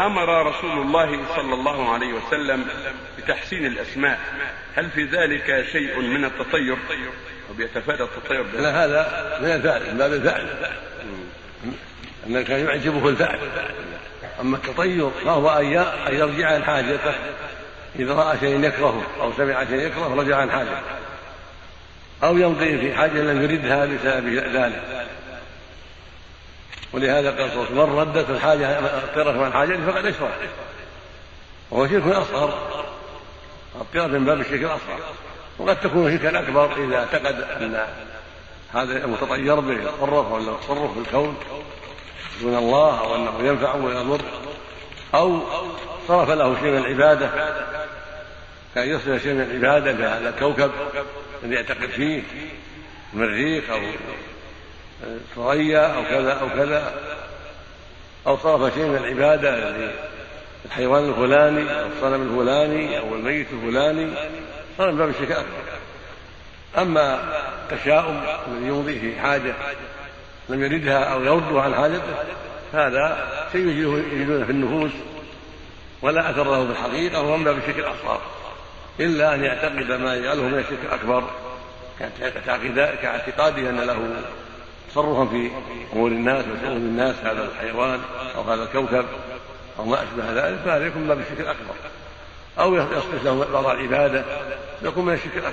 [0.00, 2.66] أمر رسول الله صلى الله عليه وسلم
[3.18, 4.18] بتحسين الأسماء.
[4.76, 6.76] هل في ذلك شيء من التطير؟
[7.50, 10.46] وبيتفادى التطير لا هذا من الفعل من باب الفعل
[12.26, 13.38] ان كان يعجبه الفعل
[14.40, 15.64] أما التطير فهو أن
[16.14, 17.14] يرجع عن حاجته
[17.98, 20.80] إذا رأى شيء يكرهه أو سمع شيء يكرهه رجع عن حاجته
[22.22, 25.06] أو يمضي في حاجة لم يردها بسبب ذلك.
[26.96, 30.50] ولهذا قال صلى الله عليه وسلم من ردت الحاجة الطرف عن حاجته فقد أشرك.
[31.70, 32.54] وهو شرك أصغر.
[33.80, 35.00] الطرف من باب الشرك الأصغر.
[35.58, 37.86] وقد تكون شركا أكبر إذا اعتقد أن
[38.74, 41.36] هذا المتطير به يتصرف ولا يتصرف في الكون
[42.40, 44.20] دون الله أو أنه ينفع ويضر
[45.14, 45.40] أو
[46.08, 47.30] صرف له شيء من العبادة
[48.74, 50.70] كأن يصرف شيء من العبادة لهذا الكوكب
[51.44, 52.22] الذي يعتقد فيه
[53.14, 53.80] المريخ أو
[55.36, 56.92] ثريا أو كذا أو كذا
[58.26, 59.76] أو صرف شيء من العبادة
[60.64, 64.10] للحيوان الفلاني أو الصنم الفلاني أو الميت الفلاني
[64.78, 65.44] صار من باب الشرك
[66.78, 67.20] أما
[67.62, 69.54] التشاؤم الذي يمضي في حاجة
[70.48, 72.14] لم يردها أو يردها عن حاجته
[72.72, 73.68] هذا شيء
[74.12, 74.90] يجدونه في النفوس
[76.02, 78.20] ولا اثر له في الحقيقة وهو من باب الشرك الأصغر.
[79.00, 81.24] إلا أن يعتقد ما يجعله من الشرك الأكبر
[83.02, 84.22] كاعتقاده أن له
[84.96, 85.50] تصرفا في
[85.92, 88.00] أمور الناس وشؤون الناس هذا الحيوان
[88.36, 89.04] أو هذا الكوكب
[89.78, 91.74] أو ما أشبه ذلك فهذا يكون من باب الشرك الأكبر.
[92.58, 94.24] أو يصرف له بعض العبادة
[94.82, 95.52] يكون من الشرك الأكبر.